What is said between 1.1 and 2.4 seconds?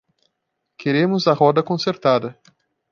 a roda consertada.